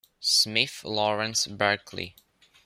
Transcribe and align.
Smith, 0.19 0.83
Lawrence 0.83 1.45
Berkley. 1.45 2.15